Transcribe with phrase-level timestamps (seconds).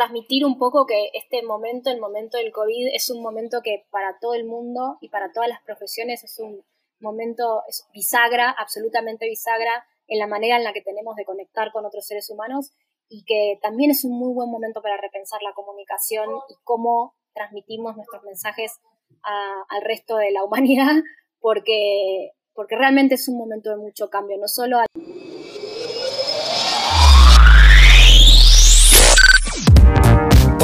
[0.00, 4.16] transmitir un poco que este momento, el momento del COVID, es un momento que para
[4.18, 6.64] todo el mundo y para todas las profesiones es un
[7.00, 7.62] momento
[7.92, 12.30] bisagra, absolutamente bisagra, en la manera en la que tenemos de conectar con otros seres
[12.30, 12.72] humanos
[13.10, 17.94] y que también es un muy buen momento para repensar la comunicación y cómo transmitimos
[17.94, 18.80] nuestros mensajes
[19.22, 20.96] al resto de la humanidad,
[21.40, 24.78] porque, porque realmente es un momento de mucho cambio, no solo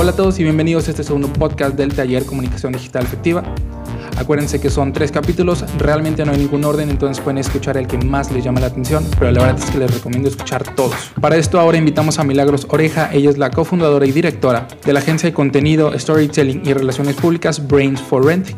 [0.07, 3.43] Hola a todos y bienvenidos a este segundo podcast del taller Comunicación Digital Efectiva.
[4.17, 7.98] Acuérdense que son tres capítulos, realmente no hay ningún orden, entonces pueden escuchar el que
[7.98, 10.95] más les llama la atención, pero la verdad es que les recomiendo escuchar todos.
[11.21, 15.00] Para esto ahora invitamos a Milagros Oreja, ella es la cofundadora y directora de la
[15.00, 18.50] agencia de contenido, storytelling y relaciones públicas Brains for Rent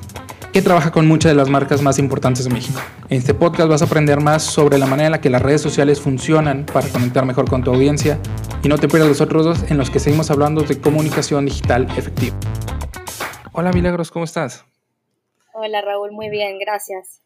[0.53, 2.81] que trabaja con muchas de las marcas más importantes de México.
[3.11, 5.61] En este podcast vas a aprender más sobre la manera en la que las redes
[5.61, 8.19] sociales funcionan para conectar mejor con tu audiencia
[8.63, 11.87] y no te pierdas los otros dos en los que seguimos hablando de comunicación digital
[11.97, 12.37] efectiva.
[13.53, 14.65] Hola Milagros, ¿cómo estás?
[15.53, 17.21] Hola Raúl, muy bien, gracias.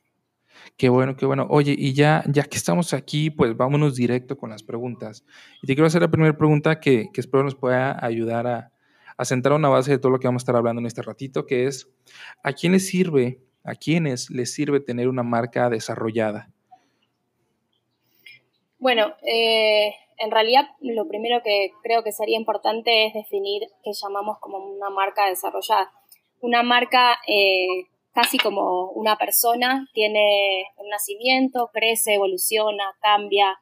[0.77, 1.47] Qué bueno, qué bueno.
[1.49, 5.25] Oye, y ya, ya que estamos aquí, pues vámonos directo con las preguntas.
[5.63, 8.72] Y te quiero hacer la primera pregunta que, que espero nos pueda ayudar a,
[9.23, 11.47] a sentar una base de todo lo que vamos a estar hablando en este ratito,
[11.47, 11.89] que es
[12.43, 16.51] a quién les sirve, a quiénes les sirve tener una marca desarrollada.
[18.79, 24.39] Bueno, eh, en realidad lo primero que creo que sería importante es definir qué llamamos
[24.41, 25.93] como una marca desarrollada.
[26.41, 33.61] Una marca eh, casi como una persona, tiene un nacimiento, crece, evoluciona, cambia,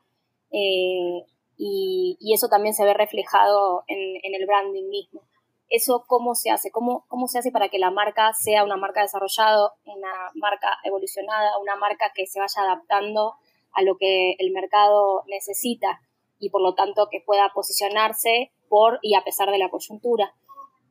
[0.50, 1.24] eh,
[1.62, 5.22] y, eso también se ve reflejado en, el branding mismo
[5.70, 9.02] eso cómo se hace, cómo, cómo se hace para que la marca sea una marca
[9.02, 13.34] desarrollada, una marca evolucionada, una marca que se vaya adaptando
[13.72, 16.00] a lo que el mercado necesita
[16.40, 20.34] y por lo tanto que pueda posicionarse por y a pesar de la coyuntura.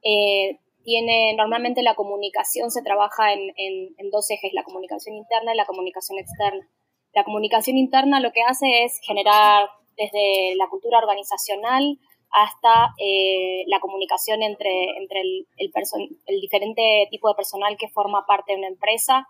[0.02, 5.58] Eh, tiene, normalmente la comunicación se trabaja en, en, dos ejes, la comunicación interna y
[5.58, 6.70] la comunicación externa.
[7.14, 11.99] La comunicación interna lo que hace es generar desde la cultura organizacional
[12.32, 18.54] hasta eh, la comunicación entre, entre el, el, diferente tipo de personal que forma parte
[18.54, 19.28] de una empresa.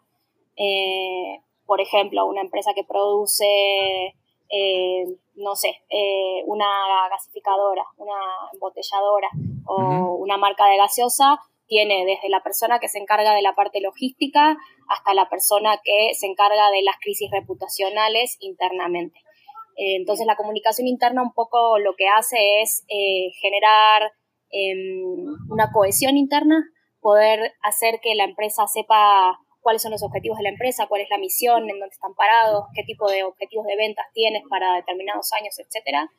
[0.56, 4.16] Eh, por ejemplo, una empresa que produce,
[4.50, 5.06] eh,
[5.36, 5.82] no sé,
[6.46, 6.68] una
[7.10, 8.16] gasificadora, una
[8.54, 9.30] embotelladora
[9.68, 13.80] o una marca de gaseosa, tiene desde la persona que se encarga de la parte
[13.80, 14.58] logística
[14.90, 19.22] hasta la persona que se encarga de las crisis reputacionales internamente.
[19.80, 24.12] Eh, entonces la comunicación interna un poco lo que hace es eh, generar
[24.52, 26.66] em, una cohesión interna,
[27.00, 31.10] poder hacer que la empresa sepa cuáles son los objetivos de la empresa, cuál es
[31.10, 35.32] la misión, en dónde están parados, qué tipo de objetivos de ventas tienes para determinados
[35.32, 36.10] años, etcétera,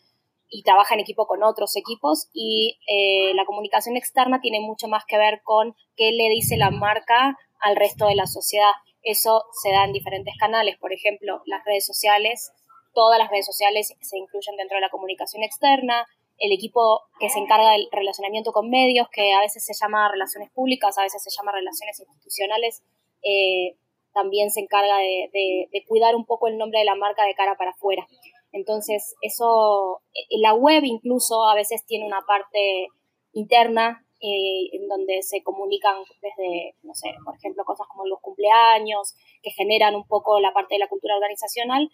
[0.48, 2.30] y trabaja en equipo con otros equipos.
[2.32, 6.70] Y eh, la comunicación externa tiene mucho más que ver con qué le dice la
[6.70, 8.72] marca al resto de la sociedad.
[9.02, 12.52] Eso se da en diferentes canales, por ejemplo, las redes sociales
[12.94, 16.06] todas las redes sociales se incluyen dentro de la comunicación externa,
[16.40, 20.50] el equipo que se encarga del relacionamiento con medios, que a veces se llama relaciones
[20.50, 22.82] públicas, a veces se llama relaciones institucionales,
[23.22, 23.76] eh,
[24.14, 27.70] también se encarga de, cuidar un poco el nombre de la marca de cara para
[27.70, 28.06] afuera.
[28.52, 32.88] Entonces, eso, eh, la web incluso a veces tiene una parte
[33.32, 39.14] interna eh, en donde se comunican desde, no sé, por ejemplo, cosas como los cumpleaños,
[39.42, 41.90] que generan un poco la parte de la cultura organizacional,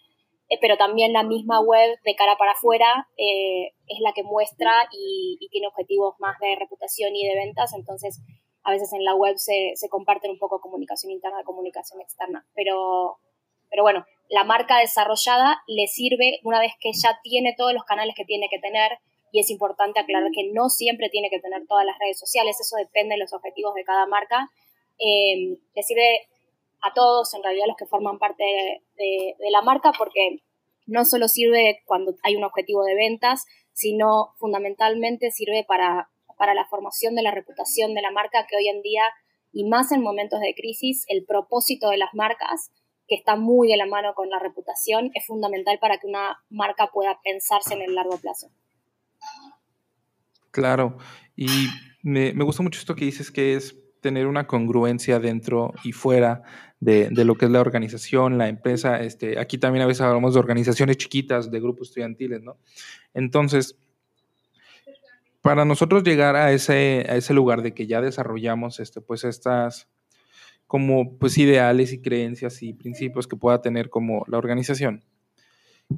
[0.49, 4.87] eh, pero también la misma web de cara para afuera eh, es la que muestra
[4.91, 8.21] y, tiene objetivos más de reputación y de ventas, entonces
[8.63, 13.17] a veces en la web se, comparten un poco comunicación interna comunicación externa, pero,
[13.69, 18.13] pero bueno, la marca desarrollada le sirve una vez que ya tiene todos los canales
[18.15, 18.99] que tiene que tener
[19.31, 22.75] y es importante aclarar que no siempre tiene que tener todas las redes sociales, eso
[22.77, 24.49] depende de los objetivos de cada marca.
[24.99, 26.27] Eh, le sirve
[26.81, 28.43] a todos, en realidad los que forman parte
[28.97, 30.43] de, la marca, porque
[30.85, 36.65] no solo sirve cuando hay un objetivo de ventas, sino fundamentalmente sirve para, para la
[36.65, 39.03] formación de la reputación de la marca que hoy en día,
[39.51, 42.71] y más en momentos de crisis, el propósito de las marcas,
[43.07, 46.89] que está muy de la mano con la reputación, es fundamental para que una marca
[46.93, 48.49] pueda pensarse en el largo plazo.
[50.51, 50.97] Claro,
[51.35, 51.47] y
[52.03, 53.75] me, me gusta mucho esto que dices que es
[54.07, 56.43] tener una congruencia dentro y fuera
[56.79, 59.01] de, lo que es la organización, la empresa.
[59.01, 62.55] Este, aquí también a veces hablamos de organizaciones chiquitas, de grupos estudiantiles, ¿no?
[63.13, 63.77] Entonces,
[65.41, 69.89] para nosotros llegar a ese, a ese lugar de que ya desarrollamos este, pues estas
[70.67, 75.03] como pues ideales y creencias y principios que pueda tener como la organización,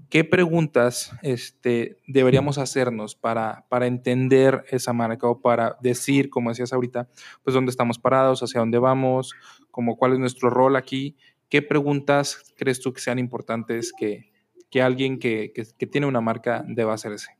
[0.10, 6.74] ¿qué preguntas este, deberíamos hacernos para, para entender esa marca o para decir, como decías
[6.74, 7.08] ahorita,
[7.44, 9.34] pues dónde estamos parados, hacia dónde vamos,
[9.72, 11.16] como cuál es nuestro rol aquí?
[11.50, 14.32] ¿Qué preguntas crees tú que sean importantes que,
[14.70, 17.36] que alguien que, que, tiene una marca deba hacerse?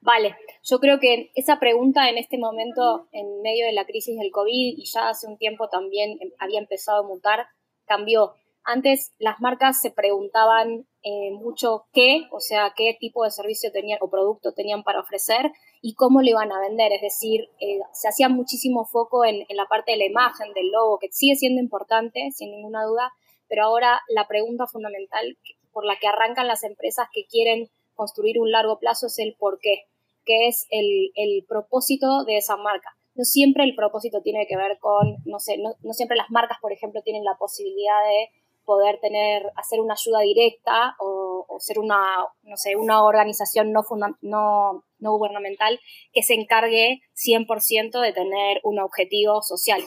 [0.00, 4.30] Vale, yo creo que esa pregunta en este momento, en medio de la crisis del
[4.30, 7.48] COVID y ya hace un tiempo también había empezado a mutar,
[7.86, 8.34] cambió.
[8.68, 14.00] Antes las marcas se preguntaban eh, mucho qué, o sea, qué tipo de servicio tenían
[14.02, 16.92] o producto tenían para ofrecer y cómo lo iban a vender.
[16.92, 20.98] Es decir, eh, se hacía muchísimo foco en, la parte de la imagen, del logo,
[20.98, 23.12] que sigue siendo importante, sin ninguna duda,
[23.48, 25.38] pero ahora la pregunta fundamental
[25.72, 29.60] por la que arrancan las empresas que quieren construir un largo plazo es el por
[29.60, 29.84] qué,
[30.24, 34.78] que es el, el propósito de esa marca no siempre el propósito tiene que ver
[34.78, 38.28] con, no sé, no, no, siempre las marcas, por ejemplo, tienen la posibilidad de
[38.66, 43.82] poder tener, hacer una ayuda directa o, o ser una, no sé, una organización no,
[44.20, 45.80] no, no gubernamental
[46.12, 49.82] que se encargue 100% de tener un objetivo social.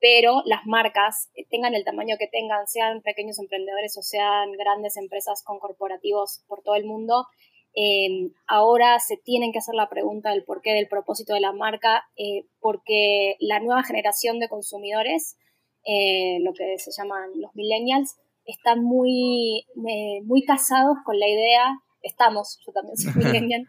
[0.00, 4.96] Pero las marcas, eh, tengan el tamaño que tengan, sean pequeños emprendedores o sean grandes
[4.96, 7.26] empresas con corporativos por todo el mundo,
[7.74, 12.04] eh, ahora se tienen que hacer la pregunta del porqué del propósito de la marca,
[12.16, 15.36] eh, porque la nueva generación de consumidores
[15.84, 21.78] eh, lo que se llaman los millennials, están muy, eh, muy casados con la idea,
[22.02, 23.66] estamos, yo también soy millennial,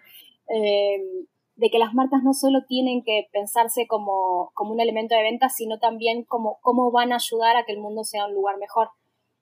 [0.49, 0.99] eh,
[1.55, 5.49] de que las marcas no solo tienen que pensarse como, como, un elemento de venta,
[5.49, 8.89] sino también como cómo van a ayudar a que el mundo sea un lugar mejor.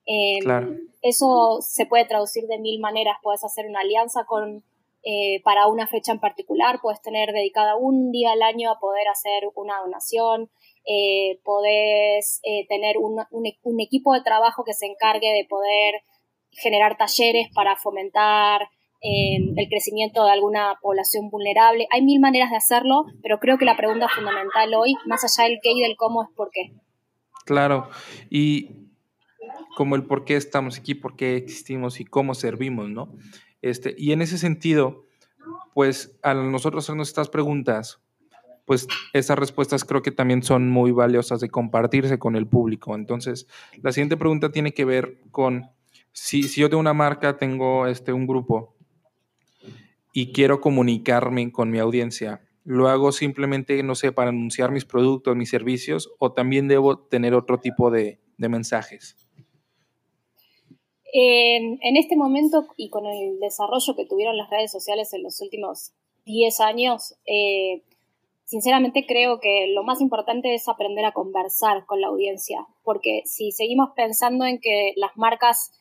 [0.06, 0.76] Eh, claro.
[1.02, 3.18] Eso se puede traducir de mil maneras.
[3.22, 4.64] Puedes hacer una alianza con,
[5.04, 9.08] eh, para una fecha en particular, puedes tener dedicada un día al año a poder
[9.08, 10.50] hacer una donación,
[10.86, 16.02] eh, podés eh, tener un, un, un, equipo de trabajo que se encargue de poder
[16.52, 18.62] generar talleres para fomentar
[19.02, 21.88] eh, el crecimiento de alguna población vulnerable.
[21.92, 25.60] Hay mil maneras de hacerlo, pero creo que la pregunta fundamental hoy, más allá del
[25.64, 26.74] qué y del cómo, es por qué.
[27.46, 27.90] Claro,
[28.30, 28.90] y
[29.78, 33.14] como el por qué estamos aquí, por qué existimos y cómo servimos, ¿no?
[33.62, 35.06] Este, y en ese sentido,
[35.74, 38.02] pues al nosotros hacernos estas preguntas,
[38.66, 42.96] pues esas respuestas creo que también son muy valiosas de compartirse con el público.
[42.96, 43.48] Entonces,
[43.82, 45.70] la siguiente pregunta tiene que ver con
[46.12, 48.76] si, yo tengo una marca, tengo este, un grupo
[50.14, 55.36] y quiero comunicarme con mi audiencia, ¿lo hago simplemente, no sé, para anunciar mis productos,
[55.36, 59.29] mis servicios o también debo tener otro tipo de mensajes?
[61.14, 65.42] En, en, este momento y con el desarrollo que tuvieron las redes sociales en los
[65.42, 65.92] últimos
[66.26, 67.82] 10 años, eh,
[68.46, 73.52] sinceramente creo que lo más importante es aprender a conversar con la audiencia, porque si
[73.52, 75.72] seguimos pensando en que las marcas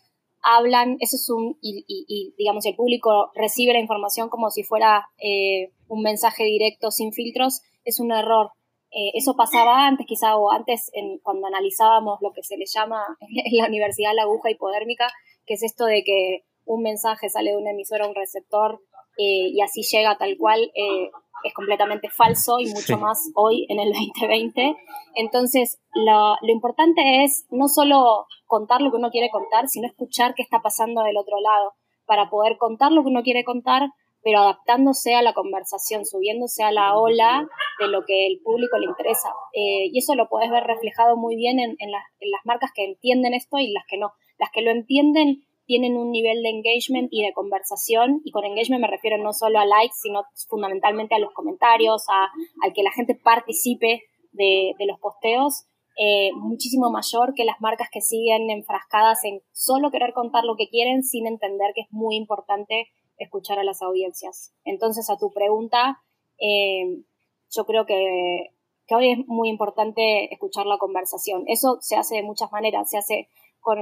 [0.42, 4.62] hablan, eso es un, y, y, y digamos, el público recibe la información como si
[4.62, 8.50] fuera eh, un mensaje directo sin filtros, es un error.
[8.90, 13.04] Eh, eso pasaba antes, quizá, o antes, en, cuando analizábamos lo que se le llama
[13.20, 15.08] en la universidad la aguja hipodérmica,
[15.46, 18.80] que es esto de que un mensaje sale de un emisor a un receptor
[19.18, 20.70] eh, y así llega tal cual.
[20.74, 21.10] Eh,
[21.44, 22.96] es completamente falso y mucho sí.
[22.96, 24.76] más hoy en el 2020.
[25.14, 30.34] Entonces, lo, lo, importante es no solo contar lo que uno quiere contar, sino escuchar
[30.34, 31.74] qué está pasando del otro lado,
[32.06, 33.90] para poder contar lo que uno quiere contar,
[34.28, 37.48] pero adaptándose a la conversación, subiéndose a la ola
[37.80, 39.30] de lo que el público le interesa.
[39.54, 42.70] Eh, y eso lo puedes ver reflejado muy bien en, en, las, en las marcas
[42.74, 44.12] que entienden esto y las que no.
[44.38, 48.82] Las que lo entienden tienen un nivel de engagement y de conversación, y con engagement
[48.82, 52.24] me refiero no solo a likes, sino fundamentalmente a los comentarios, a,
[52.66, 55.64] a que la gente participe de, de los posteos,
[55.98, 60.68] eh, muchísimo mayor que las marcas que siguen enfrascadas en solo querer contar lo que
[60.68, 64.54] quieren sin entender que es muy importante escuchar a las audiencias.
[64.64, 66.00] Entonces, a tu pregunta,
[66.40, 67.02] eh,
[67.50, 68.54] yo creo que,
[68.86, 71.44] que hoy es muy importante escuchar la conversación.
[71.46, 73.28] Eso se hace de muchas maneras, se hace
[73.60, 73.78] con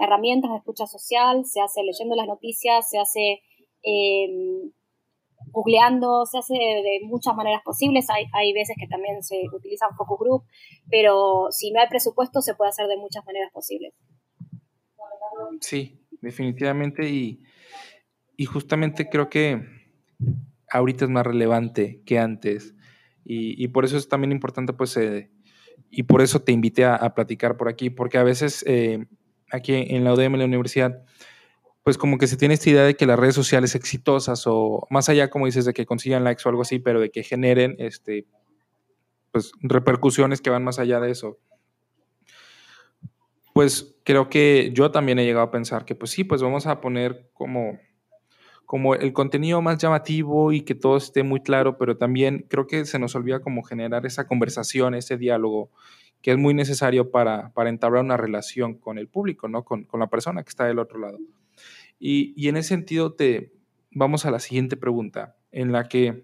[0.00, 3.42] herramientas de escucha social, se hace leyendo las noticias, se hace
[3.82, 4.28] eh,
[5.52, 8.08] googleando, se hace de, muchas maneras posibles.
[8.10, 10.42] Hay, hay veces que también se utilizan focus group,
[10.90, 13.94] pero si no hay presupuesto se puede hacer de muchas maneras posibles.
[15.60, 17.42] Sí, definitivamente y,
[18.40, 19.66] y justamente creo que
[20.70, 22.74] ahorita es más relevante que antes
[23.22, 25.30] y, por eso es también importante pues eh,
[25.90, 29.04] y por eso te invité a, a, platicar por aquí, porque a veces eh,
[29.52, 31.04] aquí en la UDM, en la universidad,
[31.82, 35.10] pues como que se tiene esta idea de que las redes sociales exitosas o más
[35.10, 38.26] allá, como dices, de que consigan likes o algo así, pero de que generen este,
[39.32, 41.38] pues, repercusiones que van más allá de eso.
[43.52, 46.80] pues creo que yo también he llegado a pensar que pues sí, pues vamos a
[46.80, 47.78] poner como
[48.70, 52.84] como el contenido más llamativo y que todo esté muy claro, pero también creo que
[52.84, 55.72] se nos olvida como generar esa conversación, ese diálogo
[56.22, 59.64] que es muy necesario para, para entablar una relación con el público, ¿no?
[59.64, 61.18] Con, con, la persona que está del otro lado.
[61.98, 63.52] Y, y, en ese sentido te
[63.90, 66.22] vamos a la siguiente pregunta, en la que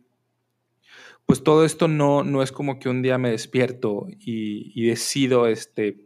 [1.27, 5.49] pues todo esto no, no es como que un día me despierto y, y decido
[5.49, 6.06] este,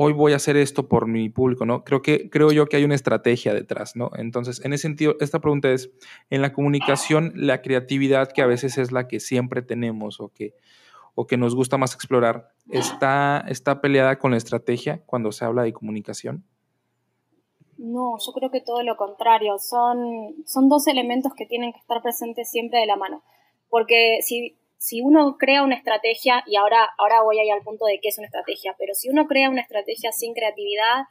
[0.00, 1.82] hoy voy a hacer esto por mi público, ¿no?
[1.82, 4.12] Creo, que, creo yo que hay una estrategia detrás, ¿no?
[4.14, 5.90] Entonces, en ese sentido, esta pregunta es,
[6.30, 10.54] en la comunicación, la creatividad que a veces es la que siempre tenemos o que,
[11.16, 15.64] o que nos gusta más explorar, ¿está, ¿está peleada con la estrategia cuando se habla
[15.64, 16.44] de comunicación?
[17.76, 22.00] No, yo creo que todo lo contrario, son, son dos elementos que tienen que estar
[22.02, 23.24] presentes siempre de la mano,
[23.68, 27.98] porque si si uno crea una estrategia, y ahora, ahora voy ahí al punto de
[28.00, 31.02] qué es una estrategia, pero si uno crea una estrategia sin creatividad,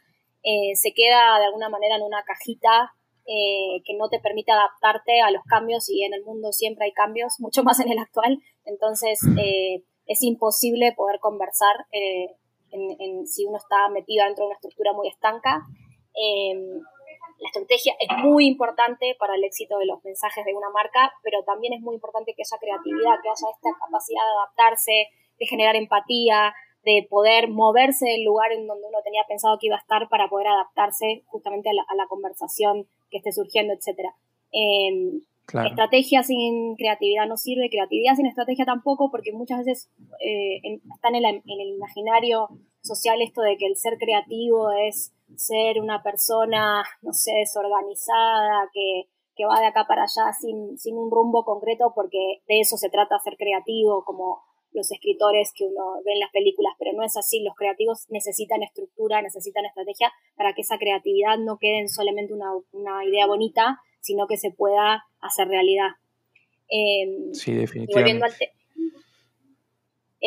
[0.43, 2.93] eh, se queda de alguna manera en una cajita
[3.25, 6.93] eh, que no te permite adaptarte a los cambios y en el mundo siempre hay
[6.93, 13.57] cambios, mucho más en el actual, entonces eh, es imposible poder conversar en, si uno
[13.57, 15.61] está metido dentro de una estructura muy estanca.
[17.39, 21.43] La estrategia es muy importante para el éxito de los mensajes de una marca, pero
[21.43, 25.07] también es muy importante que haya creatividad, que haya esta capacidad de adaptarse,
[25.39, 26.53] de generar empatía,
[26.83, 30.29] de poder moverse del lugar en donde uno tenía pensado que iba a estar para
[30.29, 34.09] poder adaptarse justamente a la, conversación que esté surgiendo, etc.
[34.51, 35.21] Em,
[35.65, 41.25] estrategia sin creatividad no sirve, creatividad sin estrategia tampoco, porque muchas veces eh, está en
[41.25, 42.49] el imaginario
[42.81, 49.09] social esto de que el ser creativo es ser una persona, no sé, desorganizada, que,
[49.35, 52.89] que va de acá para allá sin, sin un rumbo concreto, porque de eso se
[52.89, 54.41] trata ser creativo, como
[54.73, 57.41] los escritores que uno ve en las películas, pero no es así.
[57.41, 62.51] Los creativos necesitan estructura, necesitan estrategia para que esa creatividad no quede en solamente una,
[62.71, 65.89] una idea bonita, sino que se pueda hacer realidad.
[66.69, 68.53] Em, sí, definitivamente.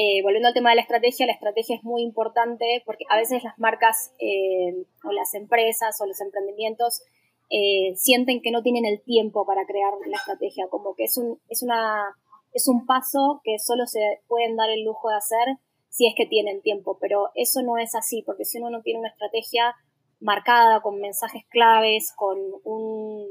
[0.03, 3.45] Eh, volviendo al tema de la estrategia, la estrategia es muy importante porque a veces
[3.45, 7.03] las marcas eh, o las empresas o los emprendimientos
[7.51, 11.39] eh, sienten que no tienen el tiempo para crear la estrategia, como que es un,
[11.51, 12.17] es, una,
[12.55, 15.59] es un paso que solo se pueden dar el lujo de hacer
[15.91, 19.01] si es que tienen tiempo, pero eso no es así, porque si uno no tiene
[19.01, 19.75] una estrategia
[20.19, 23.27] marcada con mensajes claves, con un,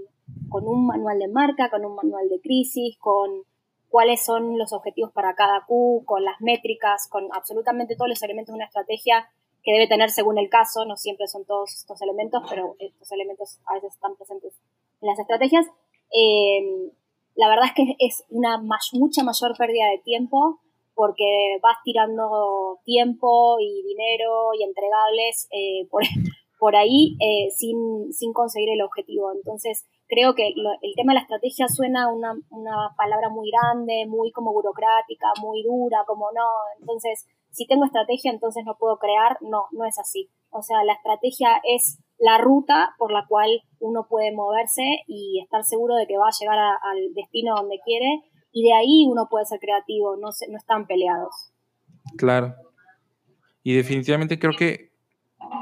[0.49, 3.43] con un manual de marca, con un manual de crisis, con
[3.89, 8.53] cuáles son los objetivos para cada Q, con las métricas, con absolutamente todos los elementos
[8.53, 9.29] de una estrategia
[9.63, 13.59] que debe tener según el caso, no siempre son todos estos elementos, pero estos elementos
[13.65, 14.53] a veces están presentes
[15.01, 15.65] en las estrategias.
[16.13, 16.91] Eh,
[17.35, 18.61] la verdad es que es una
[18.93, 20.59] mucha mayor pérdida de tiempo
[20.93, 26.03] porque vas tirando tiempo y dinero y entregables eh, por,
[26.59, 29.31] por ahí eh, sin, sin conseguir el objetivo.
[29.33, 34.31] Entonces, creo que el tema de la estrategia suena una, una palabra muy grande, muy
[34.31, 36.47] como burocrática, muy dura, como no.
[36.79, 39.37] Entonces, si tengo estrategia, entonces no puedo crear.
[39.41, 40.29] No, no es así.
[40.51, 43.49] O sea, la estrategia es la ruta por la cual
[43.79, 48.23] uno puede moverse y estar seguro de que va a llegar al destino donde quiere
[48.51, 51.53] y de ahí uno puede ser creativo, no, no están peleados.
[52.17, 52.55] Claro.
[53.63, 54.88] Y definitivamente creo que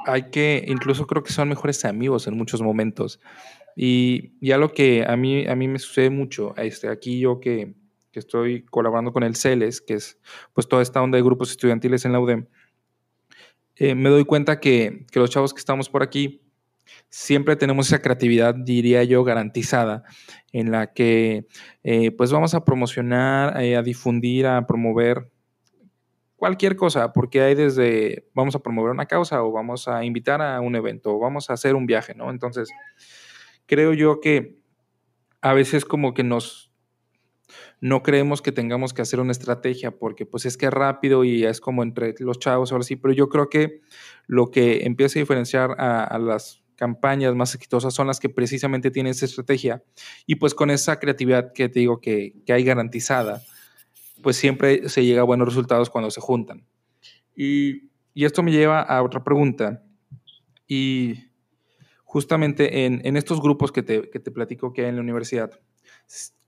[0.05, 3.19] hay que, incluso creo que son mejores amigos en muchos momentos.
[3.75, 7.75] Y ya lo que a mí, a mí me sucede mucho, este, aquí yo que,
[8.12, 10.19] que estoy colaborando con el CELES, que es
[10.53, 12.48] pues toda esta onda de grupos estudiantiles en la UDEM,
[13.75, 16.41] eh, me doy cuenta que, que, los chavos que estamos por aquí
[17.10, 20.03] siempre tenemos esa creatividad, diría yo, garantizada,
[20.51, 21.46] en la que
[21.84, 25.29] eh, pues vamos a promocionar, eh, a difundir, a promover
[26.38, 30.62] cualquier cosa, porque hay desde vamos a promover una causa o vamos a invitar a
[30.62, 32.29] un evento o vamos a hacer un viaje, ¿no?
[32.29, 32.70] Entonces,
[33.65, 34.62] creo yo que
[35.41, 36.72] a veces como que nos
[37.79, 41.46] no creemos que tengamos que hacer una estrategia porque pues es que es rápido y
[41.46, 43.82] es como entre los chavos ahora sí, pero yo creo que
[44.25, 49.12] lo que empieza a diferenciar a, las campañas más exitosas son las que precisamente tienen
[49.12, 49.84] esa estrategia
[50.25, 53.41] y pues con esa creatividad que te digo que, que hay garantizada,
[54.21, 56.65] pues siempre se llega a buenos resultados cuando se juntan.
[57.36, 59.83] Y, esto me lleva a otra pregunta
[60.67, 61.25] y
[62.03, 65.51] justamente en, estos grupos que te, que te platico que hay en la universidad,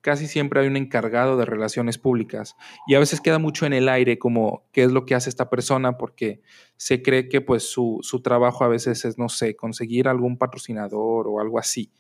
[0.02, 2.56] casi siempre hay un encargado de relaciones públicas
[2.88, 5.50] y a veces queda mucho en el aire como qué es lo que hace esta
[5.50, 6.42] persona porque
[6.78, 11.40] se cree que pues su, trabajo a veces es, no sé, conseguir algún patrocinador o
[11.40, 11.92] algo así.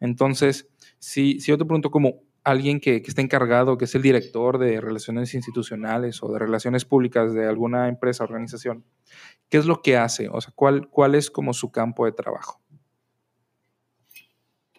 [0.00, 4.02] Entonces, si, si yo te pregunto como, alguien que, que está encargado, que es el
[4.02, 8.84] director de relaciones institucionales o de relaciones públicas de alguna empresa, organización,
[9.52, 10.28] ¿qué es lo que hace?
[10.28, 12.58] O sea, ¿cuál, es como su campo de trabajo?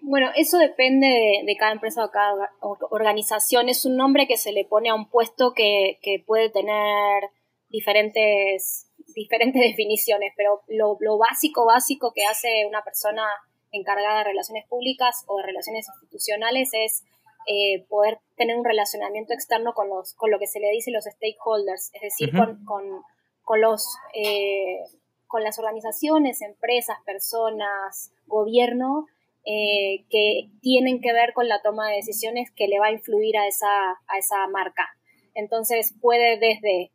[0.02, 2.50] Bueno, eso depende de, cada empresa o cada
[2.90, 3.70] organización.
[3.70, 7.30] Es un nombre que se le pone a un puesto que, puede tener
[7.70, 13.24] diferentes, diferentes definiciones, pero lo, básico, básico que hace una persona
[13.72, 17.04] encargada de relaciones públicas o de relaciones institucionales es
[17.48, 21.06] eh, poder tener un relacionamiento externo con, los, con lo que se le dice los
[21.06, 22.32] stakeholders, es decir,
[22.66, 24.80] con, los, eh,
[25.28, 29.08] con las organizaciones, empresas, personas, gobierno
[29.46, 33.38] eh, que tienen que ver con la toma de decisiones que le va a influir
[33.38, 34.88] a esa, a esa marca.
[35.36, 36.92] Entonces puede desde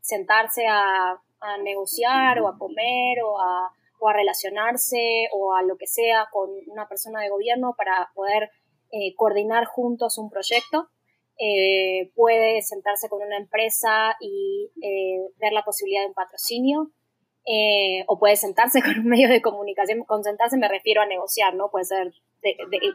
[0.00, 1.20] sentarse a,
[1.62, 6.50] negociar o a comer o a, o a, relacionarse o a lo que sea con
[6.66, 8.50] una persona de gobierno para poder
[8.90, 10.88] eh, coordinar juntos un proyecto.
[12.14, 14.70] puede sentarse con una empresa y
[15.38, 16.92] ver la posibilidad de un patrocinio
[17.48, 20.04] eh, o puede sentarse con un medio de comunicación.
[20.04, 21.70] Con sentarse me refiero a negociar, ¿no?
[21.70, 22.12] Puede ser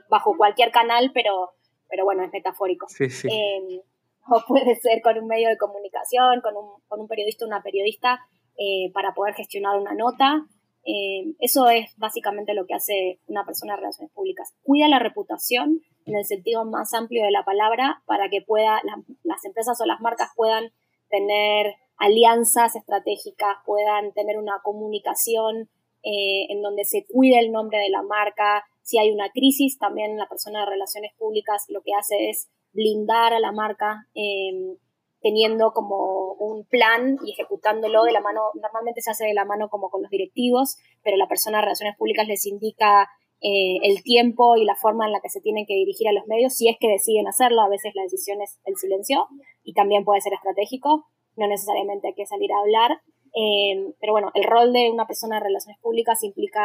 [0.09, 1.51] bajo cualquier canal, pero,
[1.89, 2.87] pero bueno, es metafórico.
[2.99, 3.81] Em,
[4.29, 8.19] o puede ser con un medio de comunicación, con un, con un periodista una periodista,
[8.57, 10.45] eh, para poder gestionar una nota.
[10.83, 14.53] Em, eso es básicamente lo que hace una persona de relaciones públicas.
[14.63, 18.81] Cuida la reputación en el sentido más amplio de la palabra para que pueda,
[19.23, 20.71] las empresas o las marcas puedan
[21.09, 25.69] tener alianzas estratégicas, puedan tener una comunicación
[26.03, 28.65] eh, en donde se cuide el nombre de la marca.
[28.81, 33.33] Si hay una crisis, también la persona de relaciones públicas lo que hace es blindar
[33.33, 34.77] a la marca, em,
[35.21, 39.69] teniendo como un plan y ejecutándolo de la mano, normalmente se hace de la mano
[39.69, 43.09] como con los directivos, pero la persona de relaciones públicas les indica
[43.41, 46.27] eh, el tiempo y la forma en la que se tienen que dirigir a los
[46.27, 49.27] medios, si es que deciden hacerlo, a veces la decisión es el silencio
[49.63, 53.01] y también puede ser estratégico, no necesariamente hay que salir a hablar,
[53.33, 56.61] eh, pero bueno, el rol de una persona de relaciones públicas implica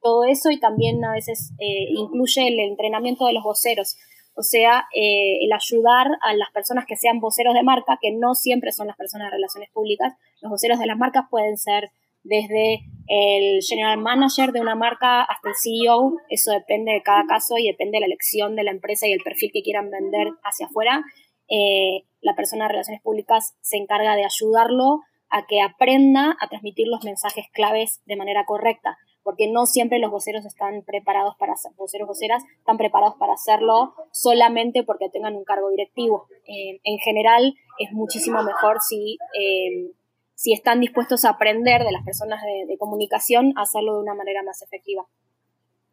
[0.00, 3.96] todo eso y también a veces eh, incluye el entrenamiento de los voceros,
[4.40, 8.34] o sea, eh, el ayudar a las personas que sean voceros de marca, que no
[8.34, 11.90] siempre son las personas de relaciones públicas, los voceros de las marcas pueden ser
[12.22, 17.58] desde el general manager de una marca hasta el CEO, eso depende de cada caso
[17.58, 20.66] y depende de la elección de la empresa y el perfil que quieran vender hacia
[20.66, 21.04] afuera.
[21.50, 26.88] Eh, la persona de relaciones públicas se encarga de ayudarlo a que aprenda a transmitir
[26.88, 31.72] los mensajes claves de manera correcta, porque no siempre los voceros están preparados para ser,
[31.76, 36.26] voceros voceras están preparados para hacerlo solamente porque tengan un cargo directivo.
[36.46, 39.92] Eh, en general es muchísimo mejor si, eh,
[40.34, 44.42] si están dispuestos a aprender de las personas de comunicación a hacerlo de una manera
[44.42, 45.06] más efectiva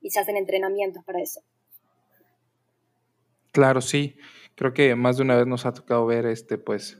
[0.01, 1.41] y se hacen entrenamientos para eso.
[3.51, 4.15] Claro, sí
[4.57, 6.99] creo que más de una vez nos ha tocado ver este, pues,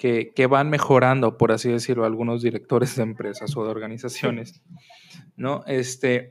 [0.00, 4.62] que, van mejorando, por así decirlo, algunos directores de empresas o de organizaciones,
[5.36, 5.62] ¿no?
[5.66, 6.30] Este,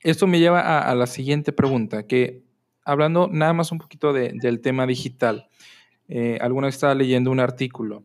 [0.00, 2.44] esto me lleva a, la siguiente pregunta, que
[2.84, 5.48] hablando nada más un poquito del tema digital,
[6.08, 8.04] eh, alguna estaba leyendo un artículo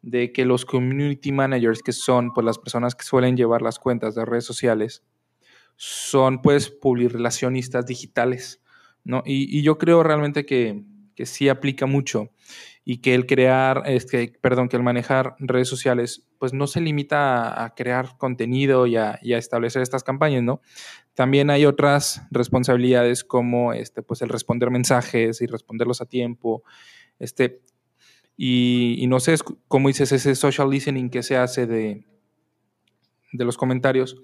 [0.00, 4.14] de que los community managers, que son pues las personas que suelen llevar las cuentas
[4.14, 5.02] de redes sociales,
[5.74, 8.62] son pues relacionistas digitales.
[9.02, 9.24] ¿no?
[9.26, 10.84] Y, yo creo realmente que,
[11.24, 12.30] sí aplica mucho
[12.88, 17.64] y que el crear, este, perdón, que el manejar redes sociales, pues no se limita
[17.64, 20.60] a, crear contenido y a, establecer estas campañas, ¿no?
[21.14, 26.62] También hay otras responsabilidades como, este, pues el responder mensajes y responderlos a tiempo,
[27.18, 27.60] este,
[28.36, 29.34] y, y no sé,
[29.66, 32.04] cómo dices, ese social listening que se hace de,
[33.32, 34.16] de los comentarios,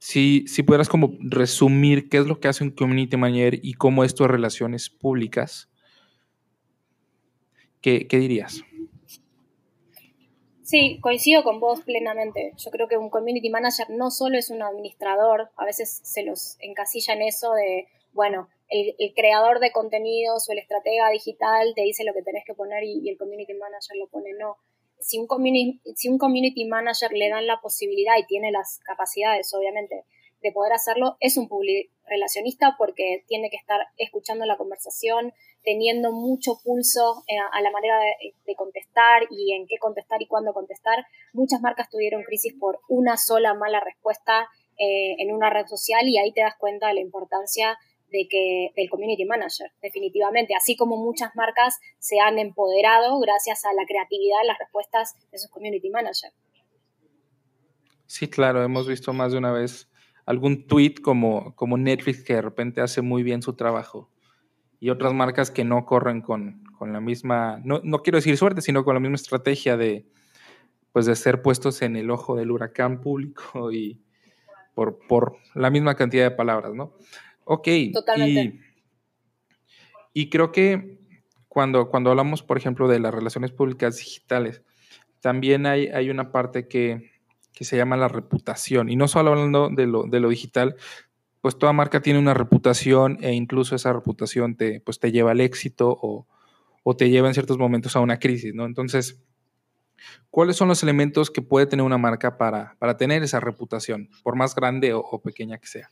[0.00, 4.02] si, si pudieras como resumir qué es lo que hace un community manager y cómo
[4.02, 5.68] es tus relaciones públicas,
[7.80, 8.62] ¿qué, dirías?
[10.62, 12.52] Sí, coincido con vos plenamente.
[12.56, 16.56] Yo creo que un community manager no solo es un administrador, a veces se los
[16.60, 22.04] encasilla en eso de, bueno, el, creador de contenidos o el estratega digital te dice
[22.04, 24.56] lo que tenés que poner y, y el community manager lo pone, no
[25.00, 29.52] si un, community, si un community manager le dan la posibilidad y tiene las capacidades,
[29.54, 30.04] obviamente,
[30.42, 35.32] de poder hacerlo, es un public relacionista porque tiene que estar escuchando la conversación,
[35.64, 40.52] teniendo mucho pulso eh, a la manera de, contestar y en qué contestar y cuándo
[40.52, 41.04] contestar.
[41.32, 44.48] Muchas marcas tuvieron crisis por una sola mala respuesta
[44.78, 47.78] eh, en una red social y ahí te das cuenta de la importancia
[48.10, 53.72] de que del community manager, definitivamente, así como muchas marcas se han empoderado gracias a
[53.74, 56.34] la creatividad de las respuestas de sus community managers.
[58.06, 59.88] Sí, claro, hemos visto más de una vez
[60.28, 64.10] algún tweet como, como Netflix que de repente hace muy bien su trabajo
[64.78, 68.60] y otras marcas que no corren con, con la misma, no, no, quiero decir suerte,
[68.60, 70.06] sino con la misma estrategia de,
[70.92, 74.02] pues de ser puestos en el ojo del huracán público y
[74.74, 76.92] por, por la misma cantidad de palabras, ¿no?
[77.44, 77.68] Ok.
[77.94, 78.60] Totalmente.
[80.12, 81.00] Y, y creo que
[81.48, 84.62] cuando, cuando hablamos, por ejemplo, de las relaciones públicas digitales,
[85.20, 87.17] también hay, hay una parte que,
[87.52, 88.88] que se llama la reputación.
[88.88, 90.76] Y no solo hablando de lo, de lo digital,
[91.40, 95.40] pues toda marca tiene una reputación e incluso esa reputación te, pues te lleva al
[95.40, 96.26] éxito o,
[96.82, 98.64] o te lleva en ciertos momentos a una crisis, ¿no?
[98.64, 99.20] Entonces,
[100.30, 104.36] ¿cuáles son los elementos que puede tener una marca para, para tener esa reputación, por
[104.36, 105.90] más grande o, pequeña que sea?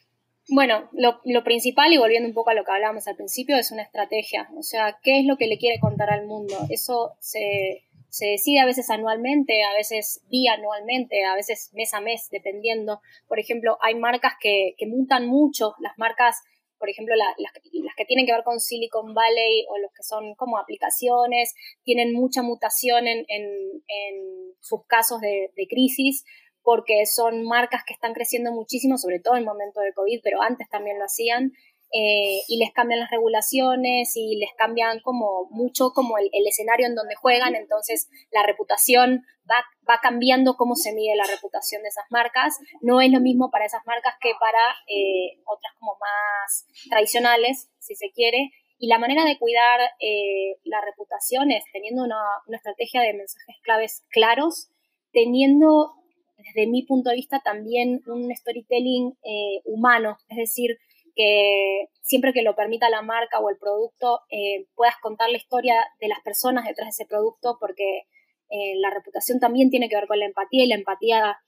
[0.48, 3.72] Bueno, lo, lo, principal, y volviendo un poco a lo que hablábamos al principio, es
[3.72, 4.48] una estrategia.
[4.56, 6.54] O sea, ¿qué es lo que le quiere contar al mundo?
[6.70, 7.82] Eso se,
[8.16, 13.02] se decide a veces anualmente, a veces bianualmente, a veces mes a mes, dependiendo.
[13.28, 16.36] Por ejemplo, hay marcas que, que mutan mucho, las marcas,
[16.78, 20.02] por ejemplo, la, las, las, que tienen que ver con Silicon Valley o los que
[20.02, 21.52] son como aplicaciones,
[21.84, 23.44] tienen mucha mutación en, en,
[23.86, 26.24] en sus casos de crisis
[26.62, 30.42] porque son marcas que están creciendo muchísimo, sobre todo en el momento de COVID, pero
[30.42, 31.52] antes también lo hacían,
[31.96, 36.86] eh, y les cambian las regulaciones y les cambian como mucho como el, el, escenario
[36.86, 41.88] en donde juegan, entonces la reputación va, va cambiando cómo se mide la reputación de
[41.88, 42.58] esas marcas.
[42.82, 47.94] No es lo mismo para esas marcas que para eh, otras como más tradicionales, si
[47.94, 48.50] se quiere.
[48.78, 53.56] Y la manera de cuidar eh, la reputación es teniendo una, una estrategia de mensajes
[53.62, 54.68] claves claros,
[55.12, 55.94] teniendo
[56.36, 60.78] desde mi punto de vista también un storytelling eh, humano, es decir,
[61.16, 65.74] que siempre que lo permita la marca o el producto eh, puedas contar la historia
[65.98, 68.02] de las personas detrás de ese producto porque
[68.50, 71.38] eh, la reputación también tiene que ver con la empatía y la empatía...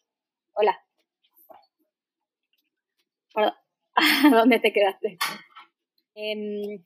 [0.54, 0.80] Hola.
[3.34, 3.54] ¿A
[4.30, 5.18] dónde te quedaste?
[6.14, 6.80] Eh,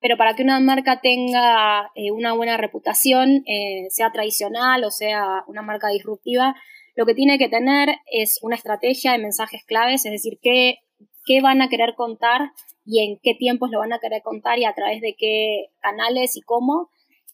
[0.00, 3.42] pero para que una marca tenga eh, una buena reputación,
[3.88, 6.54] sea tradicional o sea una marca disruptiva,
[6.94, 10.78] lo que tiene que tener es una estrategia de mensajes claves, es decir, qué
[11.24, 12.52] qué van a querer contar
[12.84, 16.36] y en qué tiempos lo van a querer contar y a través de qué canales
[16.36, 16.90] y cómo.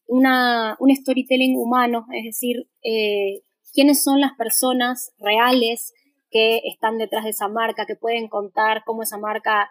[0.08, 5.92] Una, un storytelling humano, es decir, eh, quiénes son las personas reales
[6.30, 9.70] que están detrás de esa marca, que pueden contar cómo esa marca,